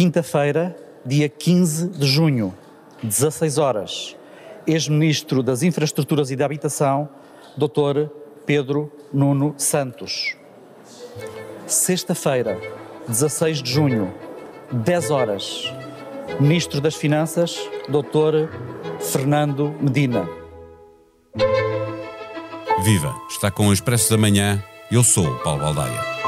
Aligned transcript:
Quinta-feira, 0.00 0.74
dia 1.04 1.28
15 1.28 1.88
de 1.88 2.06
junho, 2.06 2.54
16 3.02 3.58
horas, 3.58 4.16
ex-ministro 4.66 5.42
das 5.42 5.62
Infraestruturas 5.62 6.30
e 6.30 6.36
da 6.36 6.46
Habitação, 6.46 7.06
Dr. 7.54 8.08
Pedro 8.46 8.90
Nuno 9.12 9.52
Santos. 9.58 10.38
Sexta-feira, 11.66 12.58
16 13.08 13.62
de 13.62 13.70
junho, 13.70 14.14
10 14.72 15.10
horas, 15.10 15.70
Ministro 16.40 16.80
das 16.80 16.94
Finanças, 16.94 17.58
Dr. 17.86 18.48
Fernando 19.00 19.76
Medina. 19.82 20.26
Viva! 22.82 23.14
Está 23.28 23.50
com 23.50 23.68
o 23.68 23.72
Expresso 23.74 24.08
da 24.08 24.16
Manhã. 24.16 24.64
Eu 24.90 25.04
sou 25.04 25.26
o 25.26 25.38
Paulo 25.40 25.60
Baldaia. 25.60 26.19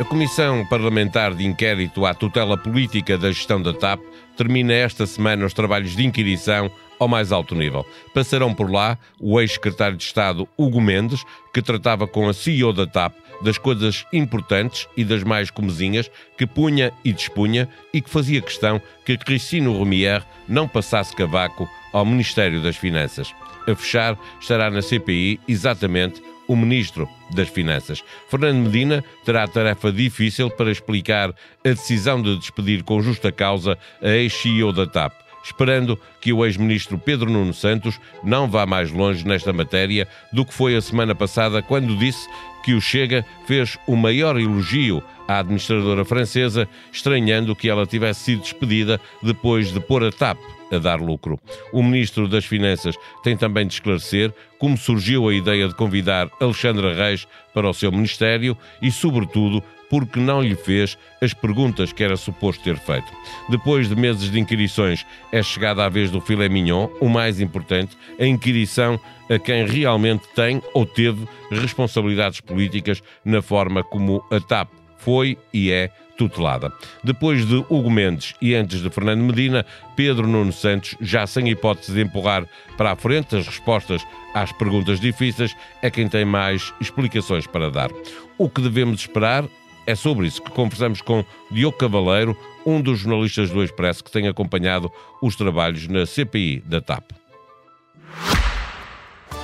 A 0.00 0.04
Comissão 0.04 0.64
Parlamentar 0.64 1.34
de 1.34 1.44
Inquérito 1.44 2.06
à 2.06 2.14
Tutela 2.14 2.56
Política 2.56 3.18
da 3.18 3.30
Gestão 3.30 3.60
da 3.60 3.74
TAP 3.74 4.00
termina 4.34 4.72
esta 4.72 5.04
semana 5.04 5.44
os 5.44 5.52
trabalhos 5.52 5.94
de 5.94 6.06
inquirição 6.06 6.70
ao 6.98 7.06
mais 7.06 7.30
alto 7.32 7.54
nível. 7.54 7.84
Passarão 8.14 8.54
por 8.54 8.72
lá 8.72 8.96
o 9.20 9.38
ex-secretário 9.38 9.98
de 9.98 10.04
Estado 10.04 10.48
Hugo 10.56 10.80
Mendes, 10.80 11.22
que 11.52 11.60
tratava 11.60 12.06
com 12.06 12.26
a 12.30 12.32
CEO 12.32 12.72
da 12.72 12.86
TAP 12.86 13.12
das 13.42 13.58
coisas 13.58 14.06
importantes 14.10 14.88
e 14.96 15.04
das 15.04 15.22
mais 15.22 15.50
comezinhas 15.50 16.10
que 16.38 16.46
punha 16.46 16.94
e 17.04 17.12
dispunha 17.12 17.68
e 17.92 18.00
que 18.00 18.08
fazia 18.08 18.40
questão 18.40 18.80
que 19.04 19.18
Cristino 19.18 19.76
Romier 19.76 20.24
não 20.48 20.66
passasse 20.66 21.14
cavaco 21.14 21.68
ao 21.92 22.06
Ministério 22.06 22.62
das 22.62 22.78
Finanças. 22.78 23.34
A 23.68 23.74
fechar 23.74 24.16
estará 24.40 24.70
na 24.70 24.80
CPI 24.80 25.38
exatamente 25.46 26.22
o 26.50 26.56
Ministro 26.56 27.08
das 27.32 27.48
Finanças. 27.48 28.02
Fernando 28.28 28.64
Medina 28.64 29.04
terá 29.24 29.46
tarefa 29.46 29.92
difícil 29.92 30.50
para 30.50 30.72
explicar 30.72 31.30
a 31.30 31.68
decisão 31.68 32.20
de 32.20 32.36
despedir 32.36 32.82
com 32.82 33.00
justa 33.00 33.30
causa 33.30 33.78
a 34.02 34.08
ex-CEO 34.08 34.72
da 34.72 34.84
TAP 34.84 35.14
esperando 35.42 35.98
que 36.20 36.34
o 36.34 36.44
ex-ministro 36.44 36.98
Pedro 36.98 37.30
Nuno 37.30 37.54
Santos 37.54 37.98
não 38.22 38.46
vá 38.46 38.66
mais 38.66 38.90
longe 38.90 39.26
nesta 39.26 39.54
matéria 39.54 40.06
do 40.30 40.44
que 40.44 40.52
foi 40.52 40.76
a 40.76 40.82
semana 40.82 41.14
passada, 41.14 41.62
quando 41.62 41.96
disse 41.96 42.28
que 42.62 42.74
o 42.74 42.80
Chega 42.80 43.24
fez 43.46 43.78
o 43.86 43.96
maior 43.96 44.38
elogio 44.38 45.02
à 45.30 45.38
administradora 45.38 46.04
francesa, 46.04 46.68
estranhando 46.92 47.54
que 47.54 47.70
ela 47.70 47.86
tivesse 47.86 48.24
sido 48.24 48.42
despedida 48.42 49.00
depois 49.22 49.72
de 49.72 49.78
pôr 49.78 50.02
a 50.02 50.10
TAP 50.10 50.38
a 50.72 50.78
dar 50.78 51.00
lucro. 51.00 51.38
O 51.72 51.84
Ministro 51.84 52.26
das 52.26 52.44
Finanças 52.44 52.96
tem 53.22 53.36
também 53.36 53.64
de 53.64 53.74
esclarecer 53.74 54.32
como 54.58 54.76
surgiu 54.76 55.28
a 55.28 55.34
ideia 55.34 55.68
de 55.68 55.74
convidar 55.76 56.28
Alexandra 56.40 56.94
Reis 56.94 57.28
para 57.54 57.68
o 57.68 57.72
seu 57.72 57.92
Ministério 57.92 58.56
e, 58.82 58.90
sobretudo, 58.90 59.62
porque 59.88 60.18
não 60.18 60.42
lhe 60.42 60.56
fez 60.56 60.98
as 61.22 61.32
perguntas 61.32 61.92
que 61.92 62.02
era 62.02 62.16
suposto 62.16 62.64
ter 62.64 62.76
feito. 62.76 63.12
Depois 63.48 63.88
de 63.88 63.94
meses 63.94 64.30
de 64.30 64.38
inquirições, 64.38 65.06
é 65.32 65.42
chegada 65.42 65.84
a 65.84 65.88
vez 65.88 66.10
do 66.10 66.20
filé 66.20 66.48
mignon, 66.48 66.88
o 67.00 67.08
mais 67.08 67.40
importante, 67.40 67.96
a 68.18 68.26
inquirição 68.26 68.98
a 69.28 69.38
quem 69.38 69.64
realmente 69.64 70.26
tem 70.34 70.60
ou 70.74 70.84
teve 70.84 71.26
responsabilidades 71.52 72.40
políticas 72.40 73.00
na 73.24 73.40
forma 73.40 73.84
como 73.84 74.24
a 74.30 74.40
TAP 74.40 74.79
foi 75.00 75.38
e 75.52 75.70
é 75.70 75.90
tutelada. 76.16 76.70
Depois 77.02 77.46
de 77.46 77.56
Hugo 77.68 77.90
Mendes 77.90 78.34
e 78.42 78.54
antes 78.54 78.82
de 78.82 78.90
Fernando 78.90 79.22
Medina, 79.22 79.64
Pedro 79.96 80.26
Nuno 80.26 80.52
Santos, 80.52 80.94
já 81.00 81.26
sem 81.26 81.48
hipótese 81.48 81.94
de 81.94 82.02
empurrar 82.02 82.46
para 82.76 82.92
a 82.92 82.96
frente 82.96 83.36
as 83.36 83.46
respostas 83.46 84.02
às 84.34 84.52
perguntas 84.52 85.00
difíceis, 85.00 85.56
é 85.80 85.90
quem 85.90 86.08
tem 86.08 86.24
mais 86.24 86.74
explicações 86.80 87.46
para 87.46 87.70
dar. 87.70 87.90
O 88.36 88.50
que 88.50 88.60
devemos 88.60 89.00
esperar 89.00 89.44
é 89.86 89.94
sobre 89.94 90.26
isso 90.26 90.42
que 90.42 90.50
conversamos 90.50 91.00
com 91.00 91.24
Diogo 91.50 91.78
Cavaleiro, 91.78 92.36
um 92.66 92.80
dos 92.80 92.98
jornalistas 92.98 93.50
do 93.50 93.64
Expresso 93.64 94.04
que 94.04 94.10
tem 94.10 94.28
acompanhado 94.28 94.92
os 95.22 95.34
trabalhos 95.36 95.88
na 95.88 96.04
CPI 96.04 96.62
da 96.66 96.80
TAP. 96.82 97.12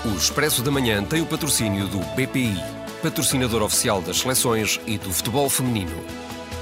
O 0.04 0.14
Expresso 0.14 0.62
da 0.62 0.70
Manhã 0.70 1.02
tem 1.02 1.22
o 1.22 1.26
patrocínio 1.26 1.88
do 1.88 1.98
BPI, 2.14 2.54
patrocinador 3.02 3.62
oficial 3.62 4.00
das 4.00 4.18
seleções 4.18 4.80
e 4.86 4.98
do 4.98 5.12
futebol 5.12 5.48
feminino. 5.48 5.96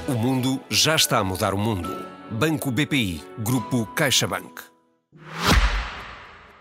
O 0.09 0.13
mundo 0.13 0.61
já 0.69 0.97
está 0.97 1.19
a 1.19 1.25
mudar 1.25 1.55
o 1.55 1.59
mundo. 1.59 2.05
Banco 2.31 2.71
BPI, 2.71 3.23
Grupo 3.39 3.87
CaixaBank. 3.95 4.63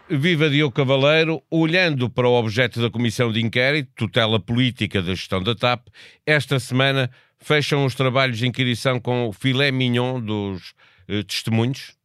Viva 0.09 0.49
Diogo 0.49 0.75
Cavaleiro, 0.75 1.41
olhando 1.49 2.09
para 2.09 2.27
o 2.27 2.33
objeto 2.33 2.81
da 2.81 2.89
Comissão 2.89 3.31
de 3.31 3.41
Inquérito, 3.41 3.89
tutela 3.95 4.39
política 4.39 5.01
da 5.01 5.15
gestão 5.15 5.41
da 5.41 5.55
TAP, 5.55 5.87
esta 6.25 6.59
semana 6.59 7.09
fecham 7.39 7.85
os 7.85 7.95
trabalhos 7.95 8.37
de 8.37 8.47
inquirição 8.47 8.99
com 8.99 9.27
o 9.27 9.33
filé 9.33 9.71
mignon 9.71 10.19
dos 10.19 10.73
eh, 11.07 11.23
testemunhos? 11.23 11.95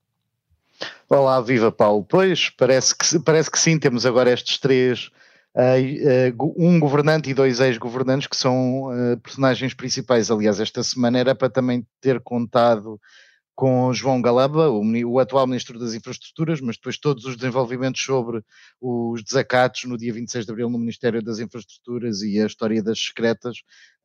Olá, 1.09 1.41
viva 1.41 1.71
Paulo. 1.73 2.05
Pois, 2.09 2.51
parece 2.51 2.97
que, 2.97 3.19
parece 3.19 3.51
que 3.51 3.59
sim, 3.59 3.79
temos 3.79 4.07
agora 4.07 4.33
estes 4.33 4.59
três, 4.59 5.11
um 6.57 6.79
governante 6.79 7.31
e 7.31 7.35
dois 7.35 7.59
ex-governantes 7.59 8.29
que 8.29 8.37
são 8.37 8.85
uh, 8.85 9.19
personagens 9.19 9.75
principais. 9.75 10.31
Aliás, 10.31 10.61
esta 10.61 10.83
semana 10.85 11.19
era 11.19 11.35
para 11.35 11.51
também 11.51 11.85
ter 12.01 12.21
contado 12.21 13.01
com 13.59 13.93
João 13.93 14.23
Galamba, 14.23 14.71
o, 14.71 14.85
o, 15.05 15.19
atual 15.19 15.45
Ministro 15.45 15.81
das 15.81 15.93
Infraestruturas, 15.93 16.61
mas 16.61 16.77
depois 16.77 16.97
todos 16.97 17.25
os 17.25 17.37
desenvolvimentos 17.37 18.01
sobre 18.01 18.41
os 18.81 19.21
desacatos 19.25 19.83
no 19.83 19.99
dia 19.99 20.13
26 20.13 20.47
de 20.47 20.53
Abril 20.53 20.71
no 20.71 20.79
Ministério 20.79 21.21
das 21.21 21.41
Infraestruturas 21.41 22.23
e 22.23 22.41
a 22.41 22.47
história 22.47 22.81
das 22.81 23.01
secretas, 23.01 23.57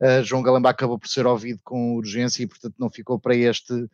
uh, 0.02 0.24
João 0.24 0.42
Galamba 0.42 0.70
acabou 0.70 0.98
por 0.98 1.06
ser 1.06 1.24
ouvido 1.24 1.60
com 1.62 1.94
urgência 1.94 2.42
e 2.42 2.48
portanto 2.48 2.74
não 2.80 2.90
ficou 2.90 3.16
para 3.16 3.36
este, 3.36 3.72
uh, 3.72 3.88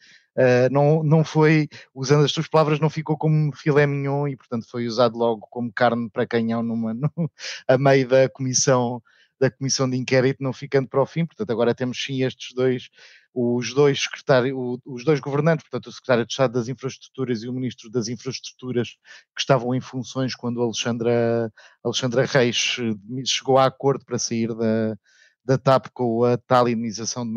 não, 0.70 1.02
não 1.02 1.22
foi, 1.22 1.68
usando 1.94 2.24
as 2.24 2.32
suas 2.32 2.48
palavras, 2.48 2.80
não 2.80 2.88
ficou 2.88 3.18
como 3.18 3.54
filé 3.54 3.86
mignon 3.86 4.28
e 4.28 4.36
portanto 4.38 4.66
foi 4.66 4.86
usado 4.86 5.18
logo 5.18 5.46
como 5.50 5.70
carne 5.70 6.08
para 6.08 6.26
canhão 6.26 6.62
numa, 6.62 6.94
no, 6.96 7.30
a 7.68 7.76
meio 7.76 8.08
da 8.08 8.30
comissão 8.30 9.02
da 9.38 9.50
comissão 9.50 9.88
de 9.88 9.96
inquérito, 9.96 10.42
não 10.42 10.52
ficando 10.52 10.86
para 10.86 11.00
o 11.00 11.06
fim, 11.06 11.24
portanto 11.24 11.50
agora 11.50 11.74
temos 11.74 12.02
sim 12.02 12.22
estes 12.22 12.54
dois 12.54 12.90
os 13.34 13.72
dois 13.74 14.02
secretários, 14.02 14.56
os 14.84 15.04
dois 15.04 15.20
governantes, 15.20 15.68
portanto, 15.68 15.86
o 15.88 15.92
secretário 15.92 16.26
de 16.26 16.32
Estado 16.32 16.52
das 16.52 16.68
Infraestruturas 16.68 17.42
e 17.42 17.48
o 17.48 17.52
ministro 17.52 17.90
das 17.90 18.08
Infraestruturas, 18.08 18.96
que 19.34 19.40
estavam 19.40 19.74
em 19.74 19.80
funções 19.80 20.34
quando 20.34 20.60
Alexandra, 20.62 21.52
Alexandra 21.84 22.24
Reis 22.24 22.76
eh, 22.80 23.24
chegou 23.24 23.58
a 23.58 23.66
acordo 23.66 24.04
para 24.04 24.18
sair 24.18 24.54
da, 24.54 24.96
da 25.44 25.58
TAP 25.58 25.86
com 25.92 26.24
a 26.24 26.36
tal 26.36 26.66
de 26.66 26.74
meio 26.74 26.92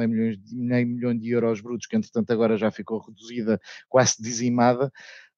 milhão, 0.09 0.37
meio 0.51 0.87
milhão 0.87 1.17
de 1.17 1.29
euros 1.29 1.61
brutos, 1.61 1.87
que 1.87 1.95
entretanto 1.95 2.31
agora 2.31 2.57
já 2.57 2.71
ficou 2.71 2.99
reduzida, 2.99 3.59
quase 3.87 4.15
dizimada, 4.19 4.91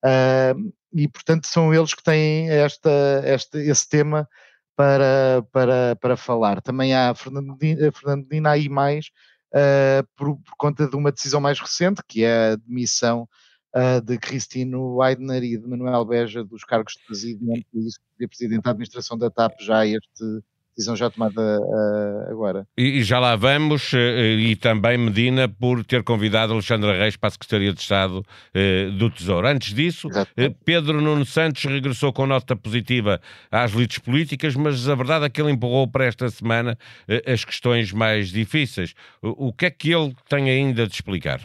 uh, 0.03 0.73
e 0.93 1.07
portanto 1.07 1.47
são 1.47 1.73
eles 1.73 1.93
que 1.93 2.03
têm 2.03 2.49
esta, 2.49 2.89
esta, 3.23 3.61
esse 3.61 3.87
tema 3.87 4.27
para, 4.75 5.45
para, 5.51 5.95
para 5.97 6.17
falar. 6.17 6.61
Também 6.61 6.93
há 6.93 7.13
Fernando 7.15 7.57
Medina, 7.59 8.51
aí 8.51 8.69
mais 8.69 9.09
uh, 9.55 10.05
por, 10.15 10.37
por, 10.37 10.55
conta 10.57 10.87
de 10.87 10.95
uma 10.95 11.11
decisão 11.11 11.39
mais 11.39 11.59
recente, 11.59 12.01
que 12.07 12.23
é 12.23 12.51
a 12.51 12.55
demissão 12.55 13.27
uh, 13.75 14.01
de 14.01 14.17
Cristino 14.17 14.97
Weidner 14.97 15.43
e 15.43 15.57
de 15.57 15.67
Manuel 15.67 16.05
Beja 16.05 16.43
dos 16.43 16.63
cargos 16.63 16.93
de 16.93 17.05
presidente 17.05 17.65
e 18.19 18.27
presidente 18.27 18.63
da 18.63 18.71
administração 18.71 19.17
da 19.17 19.31
TAP 19.31 19.53
já 19.61 19.85
este 19.85 20.43
decisão 20.75 20.95
já 20.95 21.09
tomada 21.09 21.41
uh, 21.41 22.31
agora. 22.31 22.67
E, 22.77 22.99
e, 22.99 23.03
já 23.03 23.17
lá 23.19 23.35
vamos, 23.35 23.93
uh, 23.93 23.97
e 23.97 24.55
também 24.55 24.97
Medina 24.97 25.47
por 25.47 25.83
ter 25.85 26.03
convidado 26.03 26.53
Alexandre 26.53 26.97
Reis 26.97 27.15
para 27.15 27.29
a 27.29 27.31
Secretaria 27.31 27.73
de 27.73 27.79
Estado 27.79 28.19
uh, 28.19 28.91
do 28.91 29.09
Tesouro. 29.09 29.47
Antes 29.47 29.73
disso, 29.73 30.09
Pedro 30.65 31.01
Nuno 31.01 31.25
Santos 31.25 31.63
regressou 31.63 32.11
com 32.11 32.25
nota 32.25 32.55
positiva 32.55 33.21
às 33.49 33.71
lides 33.71 33.99
políticas, 33.99 34.55
mas 34.55 34.87
a 34.89 34.95
verdade 34.95 35.25
é 35.25 35.29
que 35.29 35.41
ele 35.41 35.51
empurrou 35.51 35.87
para 35.87 36.05
esta 36.05 36.29
semana 36.29 36.77
as 37.25 37.45
questões 37.45 37.91
mais 37.91 38.29
difíceis. 38.29 38.93
O, 39.21 39.47
o 39.47 39.53
que 39.53 39.65
é 39.65 39.71
que 39.71 39.91
ele 39.91 40.13
tem 40.29 40.49
ainda 40.49 40.85
de 40.87 40.93
explicar? 40.93 41.41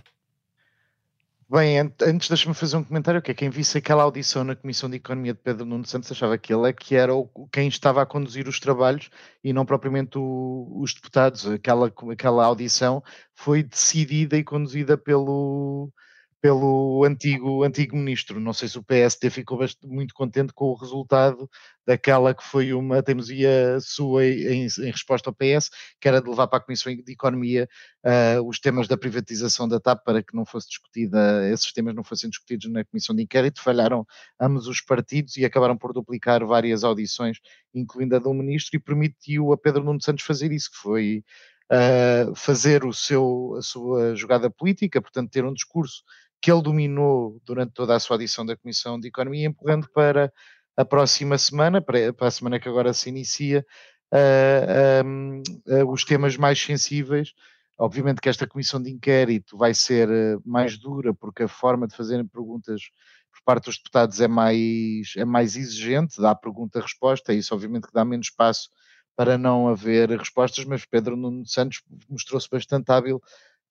Bem, 1.53 1.81
antes 1.81 2.29
deixa-me 2.29 2.55
fazer 2.55 2.77
um 2.77 2.85
comentário, 2.85 3.21
que 3.21 3.33
é 3.33 3.35
quem 3.35 3.51
visse 3.51 3.77
aquela 3.77 4.05
audição 4.05 4.45
na 4.45 4.55
Comissão 4.55 4.89
de 4.89 4.99
Economia 4.99 5.35
de 5.35 5.41
Pedro 5.41 5.67
Nuno 5.67 5.85
Santos 5.85 6.13
achava 6.13 6.39
que 6.39 6.55
ele 6.55 6.69
é 6.69 6.73
que 6.73 6.95
era 6.95 7.13
o, 7.13 7.29
quem 7.53 7.67
estava 7.67 8.01
a 8.01 8.07
conduzir 8.07 8.47
os 8.47 8.61
trabalhos 8.61 9.11
e 9.43 9.53
não 9.53 9.67
propriamente 9.67 10.17
o, 10.17 10.69
os 10.81 10.95
deputados. 10.95 11.49
Aquela, 11.49 11.93
aquela 12.13 12.45
audição 12.45 13.03
foi 13.35 13.65
decidida 13.65 14.37
e 14.37 14.45
conduzida 14.45 14.97
pelo, 14.97 15.93
pelo 16.41 17.05
antigo, 17.05 17.63
antigo 17.65 17.97
ministro. 17.97 18.41
Não 18.41 18.53
sei 18.53 18.69
se 18.69 18.79
o 18.79 18.83
PSD 18.83 19.29
ficou 19.31 19.59
muito 19.85 20.15
contente 20.15 20.53
com 20.53 20.67
o 20.67 20.75
resultado 20.75 21.49
daquela 21.87 22.35
que 22.35 22.43
foi 22.43 22.73
uma 22.73 23.03
teimosia 23.03 23.79
sua 23.81 24.25
em, 24.25 24.67
em 24.67 24.91
resposta 24.91 25.29
ao 25.29 25.35
PS, 25.35 25.71
que 26.01 26.09
era 26.09 26.21
de 26.21 26.29
levar 26.29 26.47
para 26.47 26.59
a 26.59 26.63
Comissão 26.63 26.95
de 26.95 27.13
Economia 27.13 27.69
uh, 28.05 28.49
os 28.49 28.59
temas 28.59 28.89
da 28.89 28.97
privatização 28.97 29.69
da 29.69 29.79
TAP 29.79 30.03
para 30.05 30.23
que 30.23 30.35
não 30.35 30.47
fosse 30.47 30.69
discutida, 30.69 31.49
esses 31.51 31.73
temas 31.73 31.95
não 31.95 32.05
fossem 32.05 32.31
discutidos 32.31 32.71
na 32.71 32.85
Comissão 32.85 33.15
de 33.15 33.23
Inquérito. 33.23 33.63
Falharam 33.63 34.07
ambos 34.41 34.67
os 34.67 34.81
partidos 34.81 35.37
e 35.37 35.45
acabaram 35.45 35.77
por 35.77 35.93
duplicar 35.93 36.45
várias 36.47 36.85
audições, 36.85 37.39
incluindo 37.75 38.17
a 38.17 38.19
do 38.19 38.33
ministro, 38.33 38.77
e 38.77 38.81
permitiu 38.81 39.53
a 39.53 39.59
Pedro 39.59 39.85
Nuno 39.85 40.01
Santos 40.01 40.25
fazer 40.25 40.53
isso, 40.53 40.71
que 40.71 40.79
foi 40.79 41.25
uh, 41.71 42.35
fazer 42.35 42.85
o 42.85 42.93
seu, 42.93 43.55
a 43.59 43.63
sua 43.63 44.15
jogada 44.17 44.51
política, 44.51 45.01
portanto, 45.01 45.31
ter 45.31 45.45
um 45.45 45.53
discurso 45.53 46.03
que 46.41 46.51
ele 46.51 46.63
dominou 46.63 47.41
durante 47.45 47.73
toda 47.73 47.95
a 47.95 48.01
sua 48.01 48.15
audição 48.15 48.45
da 48.47 48.57
Comissão 48.57 48.99
de 48.99 49.09
Economia, 49.09 49.47
empurrando 49.47 49.89
para 49.93 50.33
a 50.77 50.85
próxima 50.85 51.37
semana, 51.37 51.83
para, 51.83 51.99
a 52.19 52.31
semana 52.31 52.59
que 52.59 52.69
agora 52.69 52.93
se 52.93 53.09
inicia, 53.09 53.65
uh, 54.13 55.83
uh, 55.83 55.93
os 55.93 56.05
temas 56.05 56.37
mais 56.37 56.61
sensíveis. 56.61 57.33
Obviamente 57.79 58.21
que 58.21 58.29
esta 58.29 58.47
comissão 58.47 58.83
de 58.83 58.91
inquérito 58.91 59.57
vai 59.57 59.75
ser 59.75 60.09
uh, 60.09 60.43
mais 60.45 60.79
dura, 60.79 61.13
porque 61.15 61.43
a 61.43 61.49
forma 61.49 61.87
de 61.87 61.95
fazerem 61.95 62.27
perguntas 62.27 62.83
por 63.31 63.43
parte 63.45 63.67
dos 63.67 63.77
deputados 63.77 64.21
é 64.21 64.29
mais, 64.29 65.15
é 65.17 65.25
mais 65.25 65.57
exigente, 65.57 66.21
dá 66.21 66.35
pergunta-resposta, 66.35 67.33
isso 67.33 67.55
obviamente 67.55 67.87
que 67.87 67.93
dá 67.93 68.05
menos 68.05 68.27
espaço 68.27 68.71
para 69.17 69.37
não 69.37 69.69
haver 69.69 70.11
respostas, 70.11 70.65
mas 70.65 70.87
Pedro 70.87 71.17
Nuno 71.17 71.47
Santos 71.47 71.83
mostrou-se 72.09 72.49
bastante 72.51 72.91
hábil 72.91 73.21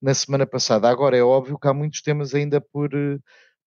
na 0.02 0.14
semana 0.14 0.46
passada. 0.46 0.90
Agora, 0.90 1.18
é 1.18 1.24
óbvio 1.24 1.60
que 1.60 1.68
há 1.68 1.74
muitos 1.74 2.02
temas 2.02 2.34
ainda 2.34 2.62
por, 2.62 2.90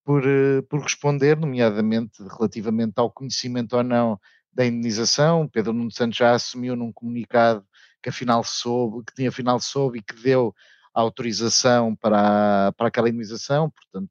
por, 0.04 0.22
por 0.68 0.80
responder, 0.80 1.36
nomeadamente 1.36 2.22
relativamente 2.22 2.94
ao 2.96 3.10
conhecimento 3.10 3.76
ou 3.76 3.82
não 3.82 4.18
da 4.52 4.66
indenização. 4.66 5.48
Pedro 5.48 5.72
Nuno 5.72 5.90
Santos 5.90 6.18
já 6.18 6.32
assumiu 6.32 6.76
num 6.76 6.92
comunicado 6.92 7.64
que 8.02 8.08
afinal 8.08 8.42
soube, 8.42 9.04
que 9.04 9.14
tinha 9.14 9.28
afinal 9.28 9.60
soube 9.60 9.98
e 9.98 10.02
que 10.02 10.14
deu 10.22 10.54
autorização 10.92 11.94
para, 11.96 12.72
para 12.76 12.88
aquela 12.88 13.08
indenização, 13.08 13.70
portanto, 13.70 14.10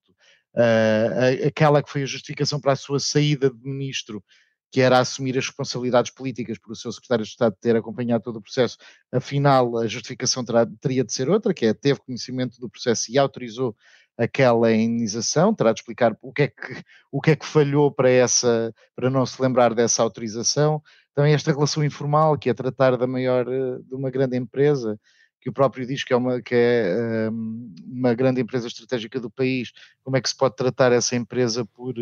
uh, 0.56 1.48
aquela 1.48 1.84
que 1.84 1.92
foi 1.92 2.04
a 2.04 2.08
justificação 2.08 2.60
para 2.60 2.72
a 2.72 2.78
sua 2.78 3.00
saída 3.00 3.50
de 3.50 3.64
ministro 3.64 4.24
que 4.72 4.80
era 4.80 5.00
assumir 5.00 5.38
as 5.38 5.46
responsabilidades 5.46 6.12
políticas 6.12 6.58
por 6.58 6.72
o 6.72 6.76
seu 6.76 6.92
secretário 6.92 7.26
de 7.26 7.32
Estado 7.32 7.56
ter 7.60 7.76
acompanhado 7.76 8.24
todo 8.24 8.38
o 8.38 8.42
processo, 8.42 8.78
afinal 9.12 9.78
a 9.78 9.86
justificação 9.86 10.46
terá, 10.46 10.66
teria 10.80 11.04
de 11.04 11.12
ser 11.14 11.30
outra, 11.30 11.54
que 11.54 11.66
é 11.66 11.74
teve 11.74 12.00
conhecimento 12.00 12.60
do 12.60 12.70
processo 12.70 13.12
e 13.12 13.18
autorizou 13.18 13.76
aquela 14.18 14.72
indenização, 14.72 15.54
terá 15.54 15.74
de 15.74 15.80
explicar 15.80 16.18
o 16.22 16.32
que 16.32 16.44
é 16.44 16.48
que, 16.48 16.84
o 17.12 17.20
que, 17.20 17.32
é 17.32 17.36
que 17.36 17.46
falhou 17.46 17.92
para, 17.92 18.10
essa, 18.10 18.74
para 18.96 19.10
não 19.10 19.26
se 19.26 19.42
lembrar 19.42 19.74
dessa 19.74 20.02
autorização. 20.04 20.82
Também 21.14 21.34
esta 21.34 21.52
relação 21.52 21.84
informal, 21.84 22.38
que 22.38 22.50
é 22.50 22.54
tratar 22.54 22.96
da 22.96 23.06
maior, 23.06 23.46
eh, 23.48 23.80
de 23.84 23.94
uma 23.94 24.10
grande 24.10 24.38
empresa, 24.38 24.98
que 25.42 25.50
o 25.50 25.54
próprio 25.54 25.86
diz 25.86 26.04
que 26.04 26.14
é, 26.14 26.16
uma, 26.16 26.42
que 26.42 26.54
é 26.56 27.30
um, 27.32 27.74
uma 27.88 28.14
grande 28.14 28.40
empresa 28.40 28.68
estratégica 28.68 29.20
do 29.20 29.30
país, 29.30 29.72
como 30.04 30.16
é 30.16 30.22
que 30.22 30.30
se 30.30 30.38
pode 30.38 30.56
tratar 30.56 30.92
essa 30.92 31.16
empresa 31.16 31.66
por... 31.66 31.96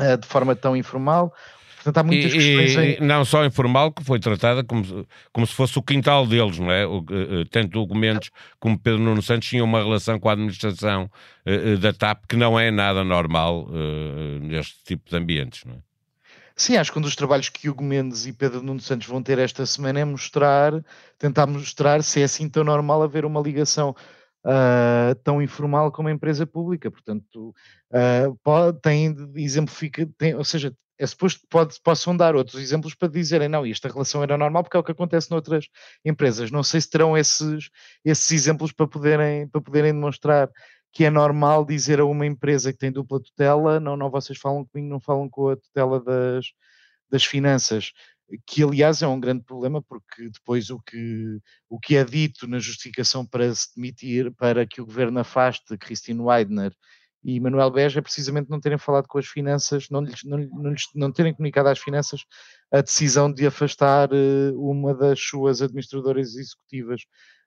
Uh, 0.00 0.16
de 0.16 0.26
forma 0.26 0.56
tão 0.56 0.76
informal. 0.76 1.32
Portanto, 1.76 1.98
há 1.98 2.02
muitas 2.02 2.32
e, 2.32 2.36
questões 2.36 2.76
aí. 2.76 2.98
Não 3.00 3.24
só 3.24 3.44
informal, 3.44 3.92
que 3.92 4.04
foi 4.04 4.20
tratada 4.20 4.62
como, 4.62 5.06
como 5.32 5.46
se 5.46 5.52
fosse 5.52 5.78
o 5.78 5.82
quintal 5.82 6.26
deles, 6.26 6.58
não 6.58 6.70
é? 6.70 6.86
O, 6.86 6.98
uh, 6.98 7.44
tanto 7.50 7.70
documentos 7.70 8.30
como 8.58 8.78
Pedro 8.78 9.00
Nuno 9.00 9.22
Santos 9.22 9.48
tinham 9.48 9.66
uma 9.66 9.82
relação 9.82 10.18
com 10.18 10.28
a 10.28 10.32
administração 10.32 11.10
uh, 11.46 11.78
da 11.78 11.92
TAP 11.92 12.24
que 12.28 12.36
não 12.36 12.58
é 12.58 12.70
nada 12.70 13.04
normal 13.04 13.68
neste 14.40 14.82
tipo 14.84 15.10
de 15.10 15.16
ambientes, 15.16 15.64
não 15.64 15.74
é? 15.74 15.78
Sim, 16.54 16.76
acho 16.76 16.92
que 16.92 16.98
um 16.98 17.02
dos 17.02 17.16
trabalhos 17.16 17.48
que 17.48 17.68
Hugo 17.68 17.82
Mendes 17.82 18.26
e 18.26 18.32
Pedro 18.32 18.62
Nuno 18.62 18.80
Santos 18.80 19.08
vão 19.08 19.22
ter 19.22 19.38
esta 19.38 19.64
semana 19.64 20.00
é 20.00 20.04
mostrar, 20.04 20.72
tentar 21.18 21.46
mostrar 21.46 22.02
se 22.02 22.20
é 22.20 22.24
assim 22.24 22.48
tão 22.48 22.62
normal 22.62 23.02
haver 23.02 23.24
uma 23.24 23.40
ligação 23.40 23.96
uh, 24.44 25.14
tão 25.22 25.40
informal 25.40 25.90
como 25.90 26.08
a 26.08 26.12
empresa 26.12 26.46
pública. 26.46 26.90
Portanto, 26.90 27.54
uh, 27.90 28.36
pode, 28.42 28.80
tem, 28.80 29.14
exemplifica, 29.36 30.08
tem, 30.18 30.34
ou 30.34 30.44
seja, 30.44 30.74
é 30.98 31.06
suposto 31.06 31.40
que 31.40 31.46
pode, 31.48 31.80
possam 31.82 32.16
dar 32.16 32.36
outros 32.36 32.60
exemplos 32.60 32.94
para 32.94 33.08
dizerem 33.08 33.48
não, 33.48 33.66
esta 33.66 33.88
relação 33.88 34.22
era 34.22 34.38
normal 34.38 34.62
porque 34.62 34.76
é 34.76 34.80
o 34.80 34.84
que 34.84 34.92
acontece 34.92 35.30
noutras 35.30 35.66
empresas. 36.04 36.50
Não 36.50 36.62
sei 36.62 36.80
se 36.80 36.90
terão 36.90 37.16
esses, 37.16 37.70
esses 38.04 38.30
exemplos 38.30 38.72
para 38.72 38.86
poderem, 38.86 39.48
para 39.48 39.60
poderem 39.60 39.92
demonstrar 39.92 40.48
que 40.92 41.04
é 41.04 41.10
normal 41.10 41.64
dizer 41.64 42.00
a 42.00 42.04
uma 42.04 42.26
empresa 42.26 42.72
que 42.72 42.78
tem 42.78 42.92
dupla 42.92 43.18
tutela, 43.20 43.80
não, 43.80 43.96
não, 43.96 44.10
vocês 44.10 44.38
falam 44.38 44.64
comigo, 44.66 44.88
não 44.88 45.00
falam 45.00 45.28
com 45.28 45.48
a 45.48 45.56
tutela 45.56 45.98
das, 46.04 46.52
das 47.10 47.24
finanças 47.24 47.92
que 48.46 48.62
aliás 48.62 49.02
é 49.02 49.06
um 49.06 49.20
grande 49.20 49.44
problema 49.44 49.82
porque 49.82 50.28
depois 50.28 50.70
o 50.70 50.78
que, 50.80 51.38
o 51.68 51.78
que 51.78 51.96
é 51.96 52.04
dito 52.04 52.46
na 52.46 52.58
justificação 52.58 53.26
para 53.26 53.54
se 53.54 53.74
demitir, 53.74 54.32
para 54.32 54.66
que 54.66 54.80
o 54.80 54.86
governo 54.86 55.20
afaste 55.20 55.76
Christine 55.76 56.20
Weidner 56.20 56.72
e 57.24 57.38
Manuel 57.38 57.70
Beja 57.70 58.00
é 58.00 58.02
precisamente 58.02 58.50
não 58.50 58.60
terem 58.60 58.78
falado 58.78 59.06
com 59.06 59.18
as 59.18 59.26
finanças, 59.26 59.88
não, 59.90 60.00
lhes, 60.00 60.24
não, 60.24 60.38
não, 60.38 60.70
lhes, 60.72 60.82
não 60.94 61.12
terem 61.12 61.32
comunicado 61.32 61.68
às 61.68 61.78
finanças 61.78 62.24
a 62.70 62.80
decisão 62.80 63.32
de 63.32 63.46
afastar 63.46 64.10
uh, 64.12 64.60
uma 64.60 64.92
das 64.94 65.20
suas 65.20 65.62
administradoras 65.62 66.34
executivas. 66.34 67.02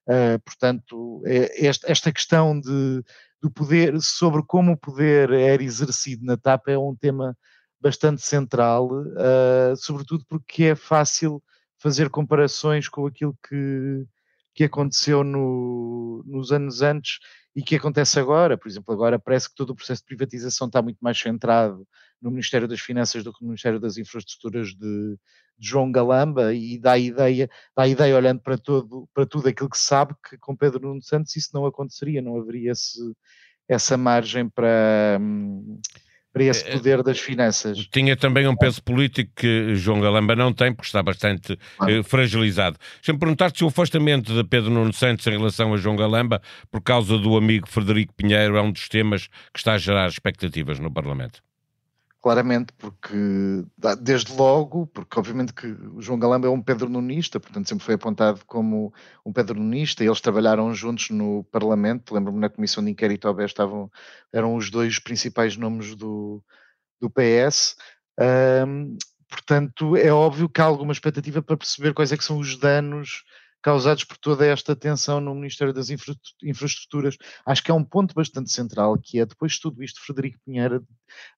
Uh, 0.07 0.39
portanto, 0.45 1.21
é, 1.25 1.65
esta, 1.65 1.91
esta, 1.91 2.11
questão 2.11 2.59
de, 2.59 3.03
do 3.41 3.51
poder, 3.51 3.99
sobre 3.99 4.43
como 4.47 4.73
o 4.73 4.77
poder 4.77 5.31
era 5.31 5.63
exercido 5.63 6.23
na 6.23 6.37
TAP 6.37 6.69
é 6.69 6.77
um 6.77 6.95
tema 6.95 7.35
bastante 7.85 8.23
central, 8.23 8.89
uh, 8.91 9.75
sobretudo 9.77 10.25
porque 10.27 10.63
é 10.63 10.75
fácil 10.75 11.39
fazer 11.77 12.09
comparações 12.09 12.89
com 12.89 13.05
aquilo 13.05 13.37
que, 13.47 14.03
que 14.55 14.63
aconteceu 14.63 15.23
no, 15.23 16.23
nos 16.25 16.51
anos 16.51 16.81
antes 16.81 17.19
e 17.55 17.61
que 17.61 17.75
acontece 17.75 18.19
agora. 18.19 18.57
Por 18.57 18.67
exemplo, 18.67 18.91
agora 18.91 19.19
parece 19.19 19.49
que 19.49 19.55
todo 19.55 19.69
o 19.69 19.75
processo 19.75 20.01
de 20.01 20.07
privatização 20.07 20.65
está 20.65 20.81
muito 20.81 20.97
mais 20.99 21.19
centrado 21.19 21.87
no 22.19 22.31
Ministério 22.31 22.67
das 22.67 22.79
Finanças 22.79 23.23
do 23.23 23.31
que 23.31 23.43
no 23.43 23.49
Ministério 23.49 23.79
das 23.79 23.97
Infraestruturas 23.97 24.69
de, 24.69 25.15
de 25.55 25.67
João 25.69 25.91
Galamba 25.91 26.55
e 26.55 26.79
dá 26.79 26.93
a 26.93 26.97
ideia, 26.97 27.47
dá 27.77 27.87
ideia 27.87 28.17
olhando 28.17 28.41
para, 28.41 28.57
todo, 28.57 29.07
para 29.13 29.27
tudo 29.27 29.47
aquilo 29.47 29.69
que 29.69 29.77
se 29.77 29.85
sabe 29.85 30.15
que 30.27 30.39
com 30.39 30.57
Pedro 30.57 30.87
Nuno 30.87 31.03
Santos 31.03 31.35
isso 31.35 31.51
não 31.53 31.67
aconteceria, 31.67 32.19
não 32.19 32.35
haveria 32.35 32.71
esse, 32.71 32.99
essa 33.67 33.95
margem 33.95 34.49
para, 34.49 35.19
hum, 35.21 35.79
para 36.35 36.43
esse 36.43 36.67
é, 36.67 36.71
é, 36.71 36.73
poder 36.73 37.01
das 37.01 37.17
finanças. 37.17 37.87
Tinha 37.89 38.17
também 38.17 38.45
um 38.45 38.57
peso 38.57 38.83
político 38.83 39.31
que 39.37 39.73
João 39.75 40.01
Galamba 40.01 40.35
não 40.35 40.51
tem, 40.51 40.73
porque 40.73 40.87
está 40.87 41.01
bastante 41.01 41.57
eh, 41.87 42.03
fragilizado. 42.03 42.77
Deixa-me 42.95 43.17
perguntar-te 43.17 43.59
se 43.59 43.63
o 43.63 43.67
afastamento 43.67 44.33
de 44.33 44.43
Pedro 44.43 44.69
Nuno 44.69 44.91
Santos 44.91 45.25
em 45.27 45.37
relação 45.37 45.73
a 45.73 45.77
João 45.77 45.95
Galamba, 45.95 46.41
por 46.69 46.81
causa 46.81 47.17
do 47.17 47.37
amigo 47.37 47.69
Frederico 47.69 48.13
Pinheiro, 48.13 48.57
é 48.57 48.61
um 48.61 48.69
dos 48.69 48.89
temas 48.89 49.27
que 49.53 49.59
está 49.59 49.75
a 49.75 49.77
gerar 49.77 50.09
expectativas 50.09 50.77
no 50.77 50.91
Parlamento 50.91 51.41
claramente, 52.25 52.74
porque 52.80 53.16
desde 54.01 54.33
logo, 54.33 54.88
porque 54.88 55.19
obviamente 55.19 55.54
que 55.54 55.68
o 55.68 56.01
João 56.01 56.18
Galamba 56.18 56.48
é 56.48 56.50
um 56.50 56.60
Pedro 56.60 56.89
Nunista, 56.89 57.39
portanto 57.39 57.69
sempre 57.69 57.86
foi 57.86 57.94
apontado 57.94 58.44
como 58.48 58.92
um 59.23 59.31
Pedro 59.31 59.59
Nunista, 59.59 60.04
eles 60.04 60.19
trabalharam 60.19 60.73
juntos 60.73 61.11
no 61.11 61.44
Parlamento, 61.52 62.16
lembro-me 62.16 62.40
na 62.40 62.49
Comissão 62.49 62.83
de 62.83 62.90
Inquérito 62.90 63.28
ao 63.28 63.40
estavam, 63.42 63.92
eram 64.33 64.56
os 64.56 64.71
dois 64.71 64.97
principais 64.97 65.56
nomes 65.56 65.94
do, 65.94 66.44
do 66.99 67.11
PS, 67.11 67.76
um, 68.68 68.97
portanto 69.30 69.95
é 69.95 70.11
óbvio 70.11 70.49
que 70.49 70.59
há 70.59 70.64
alguma 70.64 70.94
expectativa 70.94 71.44
para 71.44 71.57
perceber 71.57 71.94
quais 71.94 72.11
é 72.11 72.18
que 72.18 72.23
são 72.23 72.40
os 72.40 72.57
danos 72.57 73.23
causados 73.66 74.04
por 74.04 74.16
toda 74.19 74.45
esta 74.45 74.76
tensão 74.76 75.19
no 75.19 75.34
Ministério 75.34 75.74
das 75.74 75.88
Infraestruturas. 75.90 77.18
Acho 77.44 77.64
que 77.64 77.72
é 77.72 77.74
um 77.74 77.84
ponto 77.84 78.14
bastante 78.14 78.52
central, 78.52 78.95
que 78.95 79.19
é 79.19 79.26
depois 79.26 79.54
de 79.54 79.62
tudo 79.62 79.84
isto, 79.84 80.06
Frederico 80.06 80.38
Pinheiro, 80.45 80.86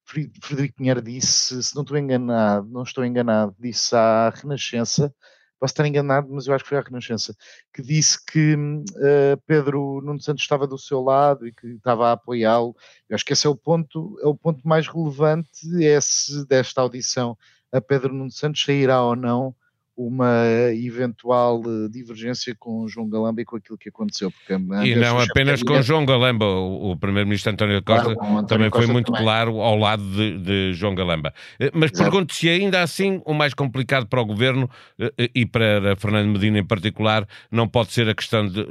Frederico 0.04 0.76
Pinheiro 0.76 1.02
disse, 1.02 1.64
se 1.64 1.74
não 1.74 1.84
estou 1.84 1.98
enganado, 1.98 2.68
não 2.68 2.84
estou 2.84 3.06
enganado, 3.06 3.56
disse 3.58 3.96
à 3.96 4.30
Renascença, 4.30 5.16
posso 5.58 5.72
estar 5.72 5.88
enganado, 5.88 6.28
mas 6.30 6.48
eu 6.48 6.54
acho 6.54 6.66
que 6.66 6.70
foi 6.70 6.78
à 6.78 6.82
Renascença, 6.82 7.34
que 7.74 7.82
disse 7.82 8.18
que 8.26 8.56
uh, 8.56 9.42
Pedro 9.46 10.02
Nuno 10.04 10.20
Santos 10.20 10.44
estava 10.44 10.68
do 10.68 10.78
seu 10.78 11.02
lado 11.02 11.48
e 11.48 11.54
que 11.54 11.66
estava 11.66 12.10
a 12.10 12.12
apoiá-lo. 12.12 12.76
Eu 13.08 13.16
acho 13.16 13.24
que 13.24 13.32
esse 13.32 13.48
é 13.48 13.50
o 13.50 13.56
ponto, 13.56 14.20
é 14.22 14.28
o 14.28 14.36
ponto 14.36 14.68
mais 14.68 14.86
relevante 14.86 15.50
esse, 15.80 16.46
desta 16.46 16.82
audição 16.82 17.38
a 17.72 17.80
Pedro 17.80 18.14
Nuno 18.14 18.32
Santos 18.32 18.62
sairá 18.66 19.02
ou 19.02 19.16
não 19.16 19.56
uma 19.98 20.46
eventual 20.74 21.64
eh, 21.66 21.90
divergência 21.90 22.56
com 22.58 22.88
João 22.88 23.10
Galamba 23.10 23.42
e 23.42 23.46
com 23.46 23.56
aquilo 23.56 23.76
que 23.76 23.90
aconteceu. 23.90 24.30
Porque 24.30 24.54
e 24.54 24.96
não 24.96 25.20
apenas 25.20 25.64
com 25.64 25.82
João 25.82 26.06
Galamba, 26.06 26.46
o, 26.46 26.92
o 26.92 26.96
primeiro-ministro 26.96 27.52
António 27.52 27.82
Costa 27.82 28.16
claro, 28.16 28.46
também 28.46 28.70
foi 28.70 28.86
muito 28.86 29.12
também. 29.12 29.24
claro 29.24 29.60
ao 29.60 29.76
lado 29.76 30.04
de, 30.04 30.38
de 30.38 30.74
João 30.74 30.94
Galamba. 30.94 31.34
Eh, 31.60 31.72
mas 31.74 31.90
pergunto 31.90 32.36
se 32.36 32.48
ainda 32.48 32.84
assim 32.84 33.20
o 33.26 33.34
mais 33.34 33.56
complicado 33.56 34.06
para 34.06 34.22
o 34.22 34.26
governo 34.26 34.70
eh, 35.00 35.32
e 35.34 35.48
para 35.48 35.96
Fernando 35.96 36.28
Medina 36.28 36.60
em 36.60 36.66
particular 36.66 37.28
não 37.50 37.68
pode 37.68 37.92
ser 37.92 38.08
a 38.08 38.14
questão 38.14 38.48
de, 38.48 38.64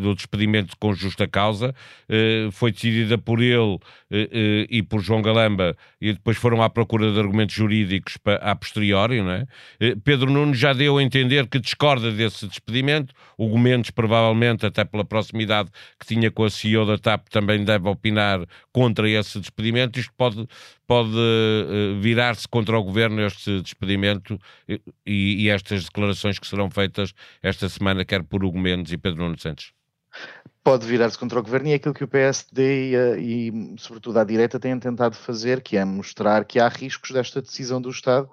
do 0.00 0.14
despedimento 0.14 0.74
com 0.78 0.94
justa 0.94 1.28
causa. 1.28 1.74
Foi 2.52 2.72
decidida 2.72 3.18
por 3.18 3.40
ele 3.40 3.78
e 4.70 4.82
por 4.82 5.00
João 5.00 5.20
Galamba 5.20 5.76
e 6.00 6.12
depois 6.12 6.36
foram 6.36 6.62
à 6.62 6.70
procura 6.70 7.12
de 7.12 7.18
argumentos 7.18 7.54
jurídicos 7.54 8.18
a 8.40 8.54
posteriori, 8.54 9.20
não 9.20 9.30
é? 9.30 9.46
Pedro 10.02 10.30
Nunes 10.30 10.58
já 10.58 10.69
já 10.70 10.72
deu 10.72 10.98
a 10.98 11.02
entender 11.02 11.48
que 11.48 11.58
discorda 11.58 12.12
desse 12.12 12.46
despedimento. 12.46 13.12
O 13.36 13.48
Gomes, 13.48 13.90
provavelmente, 13.90 14.64
até 14.64 14.84
pela 14.84 15.04
proximidade 15.04 15.70
que 15.98 16.06
tinha 16.06 16.30
com 16.30 16.44
a 16.44 16.50
CEO 16.50 16.86
da 16.86 16.96
TAP, 16.96 17.28
também 17.28 17.64
deve 17.64 17.88
opinar 17.88 18.46
contra 18.72 19.08
esse 19.08 19.40
despedimento. 19.40 19.98
Isto 19.98 20.12
pode, 20.16 20.46
pode 20.86 21.10
uh, 21.10 22.00
virar-se 22.00 22.46
contra 22.46 22.78
o 22.78 22.84
governo, 22.84 23.20
este 23.22 23.60
despedimento 23.60 24.38
e, 24.68 25.44
e, 25.44 25.48
estas 25.48 25.84
declarações 25.84 26.38
que 26.38 26.46
serão 26.46 26.70
feitas 26.70 27.12
esta 27.42 27.68
semana, 27.68 28.04
quer 28.04 28.22
por 28.22 28.44
Hugo 28.44 28.58
Mendes 28.58 28.92
e 28.92 28.98
Pedro 28.98 29.24
Nuno 29.24 29.38
Santos 29.38 29.72
pode 30.62 30.86
virar-se 30.86 31.16
contra 31.16 31.38
o 31.38 31.42
governo 31.42 31.68
e 31.68 31.72
é 31.72 31.74
aquilo 31.76 31.94
que 31.94 32.04
o 32.04 32.08
PSD 32.08 32.90
e, 32.90 32.94
eh, 32.94 33.18
e, 33.18 33.74
sobretudo, 33.78 34.18
a 34.18 34.24
direita 34.24 34.60
têm 34.60 34.78
tentado 34.78 35.16
fazer, 35.16 35.62
que 35.62 35.76
é 35.76 35.84
mostrar 35.84 36.44
que 36.44 36.60
há 36.60 36.68
riscos 36.68 37.12
desta 37.12 37.40
decisão 37.40 37.80
do 37.80 37.88
Estado 37.88 38.28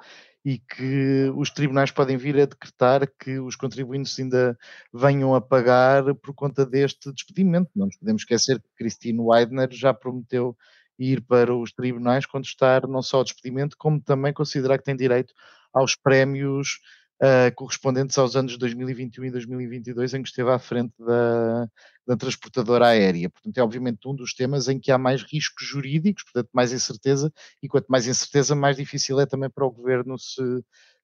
e 0.48 0.60
que 0.60 1.30
os 1.36 1.52
tribunais 1.52 1.92
podem 1.92 2.16
vir 2.16 2.40
a 2.40 2.46
decretar 2.46 3.06
que 3.20 3.38
os 3.38 3.58
contribuintes 3.58 4.18
ainda 4.18 4.58
venham 4.94 5.36
a 5.36 5.42
pagar 5.42 6.16
por 6.16 6.34
conta 6.34 6.66
deste 6.66 7.12
despedimento. 7.12 7.70
Não 7.76 7.88
nos 7.88 7.98
podemos 7.98 8.22
esquecer 8.22 8.58
que 8.62 8.70
Christine 8.78 9.20
Weidner 9.20 9.68
já 9.74 9.94
prometeu 9.94 10.56
ir 10.98 11.20
para 11.20 11.54
os 11.54 11.74
tribunais 11.74 12.26
contestar 12.26 12.88
não 12.88 13.02
só 13.02 13.20
o 13.20 13.24
despedimento, 13.26 13.76
como 13.78 14.00
também 14.00 14.32
considerar 14.32 14.78
que 14.78 14.86
tem 14.86 14.96
direito 14.96 15.34
aos 15.74 15.98
prémios 15.98 16.80
uh, 17.22 17.54
correspondentes 17.56 18.18
aos 18.18 18.36
anos 18.36 18.58
2021 18.58 19.26
e 19.26 19.32
2022 19.32 20.14
em 20.14 20.24
que 20.24 20.30
esteve 20.30 20.52
à 20.52 20.60
frente 20.60 20.94
da, 21.00 21.68
da 22.08 22.18
transportadora 22.18 22.88
aérea. 22.88 23.30
Portanto, 23.30 23.58
é 23.58 23.64
obviamente 23.64 24.08
um 24.08 24.16
dos 24.16 24.34
temas 24.34 24.68
em 24.68 24.80
que 24.80 24.92
há 24.92 24.98
mais 24.98 25.24
riscos 25.24 25.68
jurídicos, 25.68 26.24
portanto, 26.24 26.50
mais 26.54 26.72
incerteza, 26.72 27.32
e 27.62 27.68
quanto 27.68 27.88
mais 27.88 28.08
incerteza, 28.08 28.56
mais 28.56 28.78
difícil 28.78 29.20
é 29.20 29.26
também 29.26 29.50
para 29.50 29.66
o 29.66 29.72
governo 29.72 30.18
se, 30.18 30.42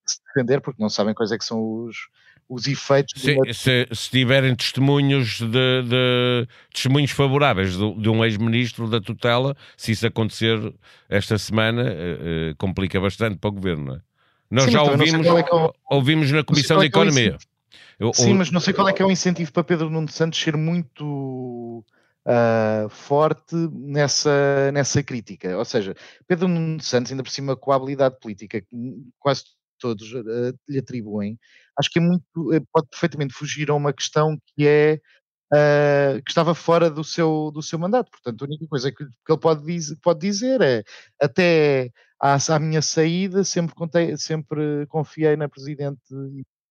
se 0.05 0.19
defender, 0.27 0.61
porque 0.61 0.81
não 0.81 0.89
sabem 0.89 1.13
quais 1.13 1.31
é 1.31 1.37
que 1.37 1.45
são 1.45 1.85
os, 1.85 1.95
os 2.47 2.67
efeitos. 2.67 3.21
Se, 3.21 3.33
uma... 3.33 3.53
se, 3.53 3.87
se, 3.91 4.09
tiverem 4.09 4.55
testemunhos 4.55 5.39
de, 5.39 5.47
de 5.83 6.47
testemunhos 6.73 7.11
favoráveis 7.11 7.75
de, 7.77 7.93
de 7.95 8.09
um 8.09 8.23
ex-ministro 8.23 8.89
da 8.89 9.01
tutela, 9.01 9.55
se 9.75 9.91
isso 9.91 10.05
acontecer 10.05 10.57
esta 11.09 11.37
semana, 11.37 11.83
eh, 11.83 12.17
eh, 12.21 12.53
complica 12.57 12.99
bastante 12.99 13.37
para 13.37 13.49
o 13.49 13.53
governo, 13.53 13.85
não 13.85 13.95
é? 13.95 14.12
Nós 14.53 14.65
Sim, 14.65 14.71
já 14.71 14.83
ouvimos, 14.83 15.25
é 15.25 15.29
é 15.29 15.55
o... 15.55 15.73
ouvimos 15.89 16.31
na 16.31 16.43
Comissão 16.43 16.77
de 16.77 16.83
é 16.83 16.87
Economia. 16.87 17.37
Eu, 17.99 18.13
Sim, 18.13 18.35
mas 18.35 18.51
não 18.51 18.59
sei 18.59 18.71
qual 18.71 18.87
é 18.87 18.93
que 18.93 19.01
é 19.01 19.05
o 19.05 19.09
incentivo 19.09 19.51
para 19.51 19.63
Pedro 19.63 19.89
Nuno 19.89 20.07
Santos 20.07 20.39
ser 20.39 20.55
muito 20.55 21.83
uh, 22.23 22.87
forte 22.87 23.55
nessa, 23.71 24.71
nessa 24.71 25.01
crítica. 25.01 25.57
Ou 25.57 25.65
seja, 25.65 25.95
Pedro 26.27 26.47
Nuno 26.47 26.79
Santos, 26.83 27.11
ainda 27.11 27.23
por 27.23 27.31
cima 27.31 27.55
com 27.55 27.71
a 27.71 27.75
habilidade 27.75 28.19
política 28.21 28.61
que 28.61 28.67
quase 29.17 29.43
todos 29.79 30.13
uh, 30.13 30.55
lhe 30.69 30.77
atribuem, 30.77 31.39
acho 31.75 31.89
que 31.89 31.97
é 31.97 32.01
muito, 32.03 32.53
eh, 32.53 32.61
pode 32.71 32.87
perfeitamente 32.89 33.33
fugir 33.33 33.71
a 33.71 33.73
uma 33.73 33.91
questão 33.91 34.37
que 34.55 34.67
é 34.67 34.99
Uh, 35.53 36.23
que 36.23 36.31
estava 36.31 36.55
fora 36.55 36.89
do 36.89 37.03
seu, 37.03 37.51
do 37.53 37.61
seu 37.61 37.77
mandato. 37.77 38.09
Portanto, 38.09 38.41
a 38.41 38.47
única 38.47 38.65
coisa 38.67 38.91
que, 38.91 39.05
que 39.05 39.31
ele 39.31 39.39
pode, 39.39 39.63
diz, 39.65 39.93
pode 40.01 40.21
dizer 40.21 40.61
é 40.61 40.83
até 41.21 41.91
à, 42.19 42.37
à 42.55 42.59
minha 42.59 42.81
saída 42.81 43.43
sempre, 43.43 43.75
contei, 43.75 44.17
sempre 44.17 44.87
confiei 44.87 45.35
na 45.35 45.49
Presidente 45.49 46.01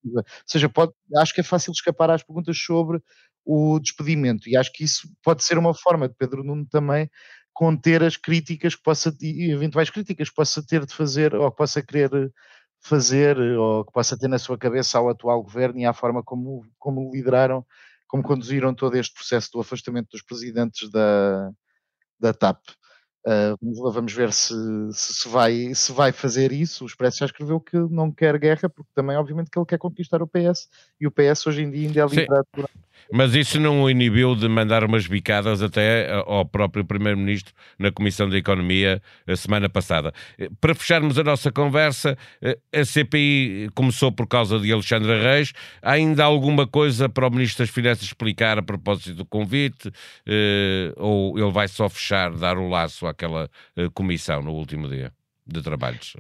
ou 0.05 0.25
seja, 0.47 0.69
pode, 0.69 0.93
acho 1.17 1.35
que 1.35 1.41
é 1.41 1.45
fácil 1.45 1.73
escapar 1.73 2.11
às 2.11 2.23
perguntas 2.23 2.59
sobre 2.59 3.01
o 3.45 3.79
despedimento 3.79 4.49
e 4.49 4.57
acho 4.57 4.73
que 4.73 4.85
isso 4.85 5.09
pode 5.23 5.45
ser 5.45 5.59
uma 5.59 5.75
forma 5.75 6.09
de 6.09 6.15
Pedro 6.15 6.45
Nuno 6.45 6.67
também 6.67 7.11
conter 7.53 8.03
as 8.03 8.17
críticas 8.17 8.75
que 8.75 8.83
possa, 8.83 9.15
eventuais 9.21 9.91
críticas 9.91 10.29
que 10.31 10.35
possa 10.35 10.65
ter 10.65 10.87
de 10.87 10.95
fazer 10.95 11.35
ou 11.35 11.51
que 11.51 11.57
possa 11.57 11.83
querer 11.83 12.33
fazer 12.81 13.39
ou 13.39 13.85
que 13.85 13.93
possa 13.93 14.19
ter 14.19 14.29
na 14.29 14.39
sua 14.39 14.59
cabeça 14.59 14.99
ao 14.99 15.09
atual 15.09 15.43
governo 15.43 15.79
e 15.79 15.85
à 15.85 15.93
forma 15.93 16.23
como, 16.23 16.65
como 16.79 17.11
lideraram, 17.13 17.65
como 18.13 18.23
conduziram 18.23 18.75
todo 18.75 18.95
este 18.99 19.15
processo 19.15 19.49
do 19.51 19.61
afastamento 19.61 20.11
dos 20.11 20.21
presidentes 20.21 20.91
da, 20.91 21.51
da 22.21 22.35
TAP. 22.35 22.61
Uh, 23.27 23.91
vamos 23.91 24.13
ver 24.13 24.31
se, 24.35 24.53
se, 24.93 25.15
se, 25.15 25.29
vai, 25.31 25.75
se 25.75 25.93
vai 25.93 26.13
fazer 26.13 26.53
isso. 26.53 26.85
O 26.85 26.87
Expresso 26.87 27.21
já 27.21 27.25
escreveu 27.25 27.59
que 27.59 27.79
não 27.79 28.13
quer 28.13 28.39
guerra, 28.39 28.69
porque 28.69 28.91
também, 28.95 29.17
obviamente, 29.17 29.51
que 29.51 29.59
ele 29.59 29.65
quer 29.65 29.79
conquistar 29.79 30.21
o 30.21 30.29
PS 30.29 30.69
e 31.01 31.07
o 31.07 31.11
PS 31.11 31.47
hoje 31.47 31.63
em 31.63 31.71
dia 31.71 31.89
ainda 31.89 32.01
é 32.03 32.07
liderado 32.07 32.47
por 32.53 32.69
mas 33.13 33.35
isso 33.35 33.61
não 33.61 33.83
o 33.83 33.91
inibiu 33.91 34.35
de 34.35 34.49
mandar 34.49 34.83
umas 34.85 35.07
bicadas 35.07 35.61
até 35.61 36.11
ao 36.27 36.47
próprio 36.47 36.85
Primeiro-Ministro 36.85 37.53
na 37.79 37.93
Comissão 37.93 38.29
da 38.29 38.39
Economia 38.39 39.03
a 39.27 39.37
semana 39.37 39.69
passada. 39.69 40.13
Eh, 40.39 40.49
para 40.61 40.75
fecharmos 40.75 41.19
a 41.19 41.23
nossa 41.23 41.53
conversa, 41.53 42.17
eh, 42.41 42.59
a 42.75 42.85
CPI 42.85 43.69
começou 43.75 44.11
por 44.11 44.27
causa 44.27 44.59
de 44.59 44.73
Alexandre 44.73 45.21
Reis. 45.23 45.53
Há 45.83 45.93
ainda 45.93 46.25
alguma 46.25 46.67
coisa 46.67 47.09
para 47.09 47.27
o 47.27 47.31
Ministro 47.31 47.65
das 47.65 47.75
Finanças 47.75 48.05
explicar 48.05 48.59
a 48.59 48.63
propósito 48.63 49.15
do 49.15 49.27
convite? 49.27 49.91
Eh, 50.27 50.93
ou 50.97 51.39
ele 51.39 51.53
vai 51.53 51.69
só 51.69 51.89
fechar, 51.91 52.33
dar 52.33 52.57
o 52.57 52.69
laço 52.69 53.07
àquela 53.07 53.51
comissão 53.93 54.43
no 54.43 54.53
último 54.53 54.89
dia 54.89 55.13
de 55.47 55.61
trabalhos? 55.63 56.17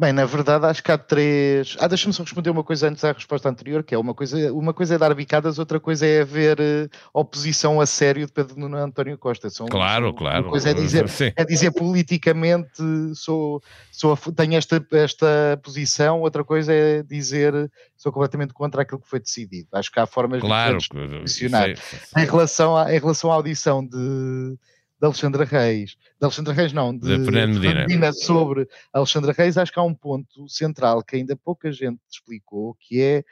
Bem, 0.00 0.14
na 0.14 0.24
verdade 0.24 0.64
acho 0.64 0.82
que 0.82 0.90
há 0.90 0.96
três. 0.96 1.76
Ah, 1.78 1.86
deixa-me 1.86 2.14
só 2.14 2.22
responder 2.22 2.48
uma 2.48 2.64
coisa 2.64 2.88
antes 2.88 3.02
da 3.02 3.12
resposta 3.12 3.50
anterior, 3.50 3.84
que 3.84 3.94
é 3.94 3.98
uma 3.98 4.14
coisa, 4.14 4.50
uma 4.50 4.72
coisa 4.72 4.94
é 4.94 4.98
dar 4.98 5.14
bicadas, 5.14 5.58
outra 5.58 5.78
coisa 5.78 6.06
é 6.06 6.22
haver 6.22 6.58
uh, 6.58 6.88
oposição 7.12 7.82
a 7.82 7.84
sério 7.84 8.24
de 8.24 8.32
Pedro 8.32 8.58
Nuno 8.58 8.78
António 8.78 9.18
Costa. 9.18 9.50
São, 9.50 9.66
claro, 9.66 10.14
claro. 10.14 10.44
Uma 10.44 10.52
coisa 10.52 10.70
é 10.70 10.72
dizer, 10.72 11.04
é 11.36 11.44
dizer 11.44 11.70
politicamente 11.72 12.80
sou, 13.14 13.62
sou, 13.92 14.16
tenho 14.34 14.54
esta, 14.54 14.82
esta 14.92 15.60
posição, 15.62 16.22
outra 16.22 16.42
coisa 16.44 16.72
é 16.72 17.02
dizer 17.02 17.70
sou 17.94 18.10
completamente 18.10 18.54
contra 18.54 18.80
aquilo 18.80 19.02
que 19.02 19.08
foi 19.10 19.20
decidido. 19.20 19.68
Acho 19.70 19.92
que 19.92 20.00
há 20.00 20.06
formas 20.06 20.40
claro, 20.40 20.78
de 20.78 20.88
posicionar. 21.20 21.74
Em, 22.16 22.24
relação 22.24 22.74
à, 22.74 22.90
em 22.90 22.98
relação 22.98 23.30
à 23.30 23.34
audição 23.34 23.86
de 23.86 24.56
de 25.00 25.06
Alexandra 25.06 25.44
Reis, 25.44 25.92
de 25.92 26.24
Alexandra 26.24 26.52
Reis 26.52 26.72
não, 26.72 26.96
de, 26.96 27.00
de 27.00 27.24
Fernando 27.24 27.58
Medina. 27.58 27.80
Medina 27.80 28.12
sobre 28.12 28.68
Alexandra 28.92 29.32
Reis, 29.32 29.56
acho 29.56 29.72
que 29.72 29.80
há 29.80 29.82
um 29.82 29.94
ponto 29.94 30.46
central 30.46 31.02
que 31.02 31.16
ainda 31.16 31.34
pouca 31.36 31.72
gente 31.72 32.00
explicou, 32.10 32.76
que 32.78 33.00
é 33.00 33.24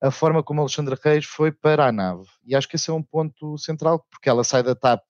a 0.00 0.10
forma 0.10 0.42
como 0.42 0.60
Alexandra 0.60 0.96
Reis 1.02 1.24
foi 1.24 1.50
para 1.50 1.86
a 1.86 1.92
nave. 1.92 2.28
E 2.46 2.54
acho 2.54 2.68
que 2.68 2.76
esse 2.76 2.90
é 2.90 2.92
um 2.92 3.02
ponto 3.02 3.58
central, 3.58 4.06
porque 4.10 4.28
ela 4.28 4.44
sai 4.44 4.62
da 4.62 4.74
TAP 4.74 5.02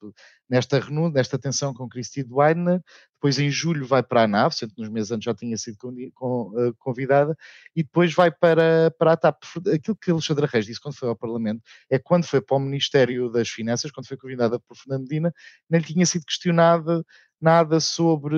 nesta 0.48 0.78
renúncia, 0.78 1.14
nesta 1.14 1.38
tensão 1.38 1.74
com 1.74 1.88
Christine 1.88 2.32
Weidner, 2.32 2.80
depois 3.14 3.38
em 3.38 3.50
julho 3.50 3.86
vai 3.86 4.02
para 4.02 4.22
a 4.22 4.28
nave, 4.28 4.54
sendo 4.54 4.74
que 4.74 4.80
nos 4.80 4.90
meses 4.90 5.10
antes 5.10 5.24
já 5.24 5.34
tinha 5.34 5.56
sido 5.56 5.76
eh, 5.98 6.72
convidada, 6.78 7.36
e 7.74 7.82
depois 7.82 8.14
vai 8.14 8.30
para, 8.30 8.90
para 8.98 9.12
a 9.12 9.16
TAP. 9.16 9.42
Aquilo 9.74 9.96
que 9.96 10.10
Alexandra 10.10 10.46
Reis 10.46 10.66
disse 10.66 10.80
quando 10.80 10.96
foi 10.96 11.08
ao 11.08 11.16
Parlamento 11.16 11.62
é 11.90 11.98
quando 11.98 12.24
foi 12.24 12.40
para 12.40 12.56
o 12.56 12.60
Ministério 12.60 13.30
das 13.30 13.48
Finanças, 13.48 13.90
quando 13.90 14.06
foi 14.06 14.16
convidada 14.16 14.60
por 14.60 14.76
Fernando 14.76 15.02
Medina, 15.02 15.32
nem 15.68 15.80
lhe 15.80 15.86
tinha 15.86 16.06
sido 16.06 16.24
questionada 16.24 17.04
nada 17.40 17.80
sobre 17.80 18.36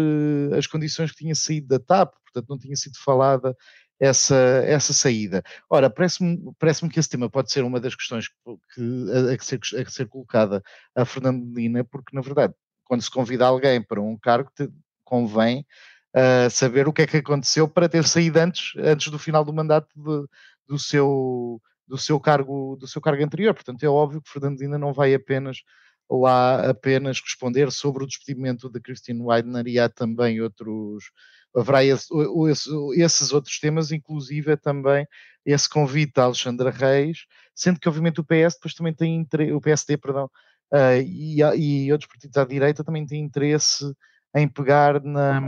as 0.57 0.67
condições 0.67 1.13
que 1.13 1.19
tinha 1.19 1.35
saído 1.35 1.69
da 1.69 1.79
TAP, 1.79 2.15
portanto 2.25 2.49
não 2.49 2.59
tinha 2.59 2.77
sido 2.77 2.99
falada 2.99 3.57
essa, 4.01 4.37
essa 4.65 4.93
saída. 4.93 5.43
Ora, 5.69 5.91
parece-me 5.91 6.53
parece 6.59 6.89
que 6.89 7.01
esse 7.01 7.09
tema 7.09 7.29
pode 7.29 7.51
ser 7.51 7.65
uma 7.65 7.81
das 7.81 7.95
questões 7.95 8.29
que, 8.29 9.07
a, 9.33 9.37
que 9.37 9.45
ser, 9.45 9.61
a 9.77 9.91
ser 9.91 10.07
colocada 10.07 10.63
a 10.95 11.05
Fernando 11.05 11.45
Medina, 11.45 11.85
porque, 11.85 12.15
na 12.15 12.23
verdade, 12.23 12.55
quando 12.85 13.03
se 13.03 13.11
convida 13.11 13.47
alguém 13.47 13.83
para 13.83 14.01
um 14.01 14.17
cargo, 14.17 14.51
te, 14.55 14.69
convém 15.05 15.67
uh, 16.15 16.51
saber 16.51 16.87
o 16.87 16.93
que 16.93 17.03
é 17.03 17.07
que 17.07 17.17
aconteceu 17.17 17.69
para 17.69 17.89
ter 17.89 18.07
saído 18.07 18.39
antes, 18.39 18.73
antes 18.77 19.11
do 19.11 19.19
final 19.19 19.45
do 19.45 19.53
mandato 19.53 19.89
de, 19.97 20.27
do, 20.69 20.79
seu, 20.79 21.61
do, 21.87 21.99
seu 21.99 22.21
cargo, 22.21 22.77
do 22.77 22.87
seu 22.87 23.01
cargo 23.01 23.23
anterior. 23.23 23.55
Portanto, 23.55 23.83
é 23.83 23.89
óbvio 23.89 24.23
que 24.23 24.31
Fernando 24.31 24.53
Medina 24.53 24.79
não 24.79 24.93
vai 24.93 25.15
apenas 25.15 25.63
lá 26.11 26.69
apenas 26.69 27.21
responder 27.21 27.71
sobre 27.71 28.05
o 28.05 28.07
despedimento 28.07 28.71
de 28.71 28.81
Christine 28.81 29.23
Weidner 29.23 29.67
e 29.67 29.79
há 29.79 29.89
também 29.89 30.41
outros 30.41 31.11
haverá 31.55 31.85
esse, 31.85 32.07
esse, 32.51 32.71
esses 32.97 33.33
outros 33.33 33.59
temas, 33.59 33.91
inclusive 33.91 34.53
é 34.53 34.57
também 34.57 35.07
esse 35.45 35.69
convite 35.69 36.19
a 36.21 36.25
Alexandra 36.25 36.71
Reis, 36.71 37.25
sendo 37.55 37.81
que 37.81 37.89
obviamente 37.89 38.21
o 38.21 38.25
PS 38.25 38.55
depois 38.55 38.75
também 38.75 38.95
tem 38.95 39.17
interesse, 39.17 39.53
o 39.53 39.61
PSD, 39.61 39.97
perdão, 39.97 40.27
uh, 40.73 41.01
e, 41.03 41.41
e 41.57 41.93
outros 41.93 42.09
partidos 42.09 42.37
à 42.37 42.45
direita 42.45 42.85
também 42.85 43.07
têm 43.07 43.23
interesse 43.23 43.85
em 44.35 44.47
pegar 44.47 45.03
na, 45.03 45.41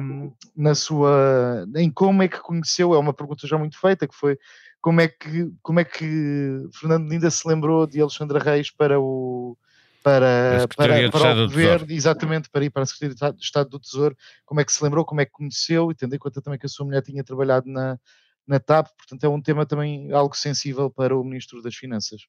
na 0.57 0.75
sua, 0.75 1.67
em 1.77 1.91
como 1.91 2.23
é 2.23 2.29
que 2.29 2.41
conheceu, 2.41 2.95
é 2.95 2.99
uma 2.99 3.13
pergunta 3.13 3.47
já 3.47 3.59
muito 3.59 3.79
feita, 3.79 4.09
que 4.09 4.15
foi 4.15 4.39
como 4.81 5.01
é 5.03 5.09
que, 5.09 5.53
como 5.63 5.81
é 5.81 5.85
que 5.85 6.67
Fernando 6.75 7.09
Linda 7.09 7.31
se 7.31 7.47
lembrou 7.47 7.87
de 7.87 8.01
Alexandra 8.01 8.39
Reis 8.39 8.71
para 8.71 8.99
o 8.99 9.57
para, 10.03 10.67
para, 10.77 11.11
para 11.11 11.33
o 11.33 11.49
governo, 11.49 11.87
exatamente, 11.91 12.49
para 12.51 12.65
ir 12.65 12.71
para 12.71 12.83
a 12.83 12.87
Secretaria 12.87 13.35
de 13.35 13.43
Estado 13.43 13.69
do 13.69 13.79
Tesouro, 13.79 14.17
como 14.45 14.61
é 14.61 14.65
que 14.65 14.73
se 14.73 14.83
lembrou, 14.83 15.05
como 15.05 15.21
é 15.21 15.25
que 15.25 15.33
conheceu, 15.33 15.91
e 15.91 15.95
tendo 15.95 16.15
em 16.15 16.19
conta 16.19 16.41
também 16.41 16.59
que 16.59 16.67
a 16.67 16.69
sua 16.69 16.87
mulher 16.87 17.03
tinha 17.03 17.23
trabalhado 17.23 17.71
na, 17.71 17.99
na 18.47 18.59
TAP, 18.59 18.89
portanto 18.97 19.25
é 19.25 19.29
um 19.29 19.41
tema 19.41 19.67
também 19.67 20.13
algo 20.13 20.35
sensível 20.37 20.91
para 20.91 21.17
o 21.17 21.25
Ministro 21.25 21.63
das 21.63 21.75
Finanças. 21.75 22.23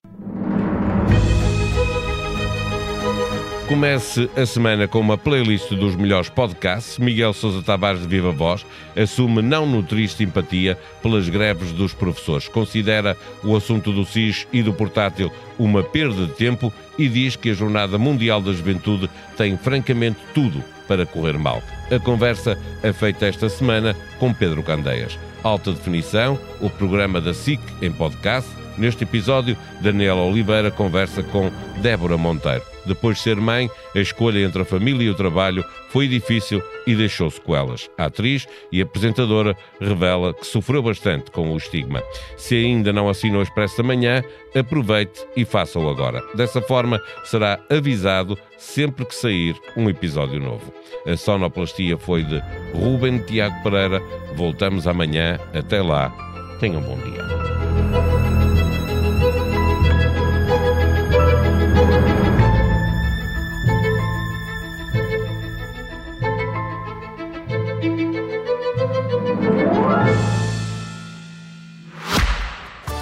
Comece 3.72 4.28
a 4.36 4.44
semana 4.44 4.86
com 4.86 5.00
uma 5.00 5.16
playlist 5.16 5.70
dos 5.70 5.96
melhores 5.96 6.28
podcasts. 6.28 6.98
Miguel 6.98 7.32
Sousa 7.32 7.62
Tavares 7.62 8.02
de 8.02 8.06
Viva 8.06 8.30
Voz 8.30 8.66
assume 8.94 9.40
não 9.40 9.64
nutrir 9.64 10.10
simpatia 10.10 10.78
pelas 11.00 11.26
greves 11.30 11.72
dos 11.72 11.94
professores. 11.94 12.48
Considera 12.48 13.16
o 13.42 13.56
assunto 13.56 13.90
do 13.90 14.04
SIS 14.04 14.46
e 14.52 14.62
do 14.62 14.74
portátil 14.74 15.32
uma 15.58 15.82
perda 15.82 16.26
de 16.26 16.34
tempo 16.34 16.70
e 16.98 17.08
diz 17.08 17.34
que 17.34 17.48
a 17.48 17.54
Jornada 17.54 17.96
Mundial 17.96 18.42
da 18.42 18.52
Juventude 18.52 19.08
tem 19.38 19.56
francamente 19.56 20.18
tudo 20.34 20.62
para 20.86 21.06
correr 21.06 21.38
mal. 21.38 21.62
A 21.94 22.00
conversa 22.00 22.58
é 22.82 22.90
feita 22.90 23.26
esta 23.26 23.50
semana 23.50 23.94
com 24.18 24.32
Pedro 24.32 24.62
Candeias. 24.62 25.18
Alta 25.42 25.72
Definição, 25.72 26.38
o 26.58 26.70
programa 26.70 27.20
da 27.20 27.34
SIC 27.34 27.60
em 27.82 27.92
podcast. 27.92 28.48
Neste 28.78 29.04
episódio, 29.04 29.58
Daniela 29.82 30.22
Oliveira 30.22 30.70
conversa 30.70 31.22
com 31.22 31.50
Débora 31.82 32.16
Monteiro. 32.16 32.62
Depois 32.86 33.18
de 33.18 33.24
ser 33.24 33.36
mãe, 33.36 33.70
a 33.94 34.00
escolha 34.00 34.40
entre 34.40 34.62
a 34.62 34.64
família 34.64 35.04
e 35.04 35.10
o 35.10 35.14
trabalho 35.14 35.64
foi 35.90 36.08
difícil 36.08 36.62
e 36.86 36.94
deixou 36.94 37.30
sequelas. 37.30 37.88
A 37.98 38.06
atriz 38.06 38.48
e 38.72 38.80
apresentadora 38.80 39.56
revela 39.80 40.34
que 40.34 40.46
sofreu 40.46 40.82
bastante 40.82 41.30
com 41.30 41.52
o 41.52 41.56
estigma. 41.56 42.02
Se 42.36 42.56
ainda 42.56 42.92
não 42.92 43.08
assinou 43.08 43.40
o 43.40 43.42
Expresso 43.42 43.76
da 43.76 43.82
Manhã, 43.82 44.24
aproveite 44.54 45.24
e 45.36 45.44
faça-o 45.44 45.88
agora. 45.88 46.22
Dessa 46.34 46.60
forma, 46.62 47.00
será 47.24 47.60
avisado 47.70 48.36
sempre 48.58 49.04
que 49.04 49.14
sair 49.14 49.54
um 49.76 49.88
episódio 49.88 50.40
novo. 50.40 50.72
A 51.06 51.16
sonoplastia 51.82 51.98
foi 51.98 52.22
de 52.22 52.42
Ruben 52.74 53.18
Tiago 53.18 53.62
Pereira. 53.62 54.00
Voltamos 54.34 54.86
amanhã. 54.86 55.38
Até 55.52 55.82
lá. 55.82 56.12
Tenham 56.60 56.80
um 56.80 56.84
bom 56.84 56.96
dia. 56.98 57.22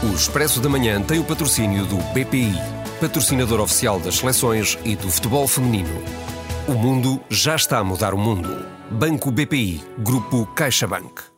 O 0.02 0.14
Expresso 0.14 0.60
da 0.60 0.68
Manhã 0.68 1.00
tem 1.02 1.18
o 1.18 1.25
patrocínio 1.25 1.84
do 1.87 1.96
BPI, 2.14 2.54
patrocinador 3.00 3.60
oficial 3.60 3.99
das 4.00 4.16
seleções 4.16 4.78
e 4.84 4.96
do 4.96 5.10
futebol 5.10 5.46
feminino. 5.46 6.02
O 6.70 6.74
mundo 6.74 7.20
já 7.28 7.56
está 7.56 7.78
a 7.78 7.84
mudar 7.84 8.14
o 8.14 8.16
mundo. 8.16 8.64
Banco 8.92 9.32
BPI, 9.32 9.82
Grupo 9.98 10.46
CaixaBank. 10.54 11.29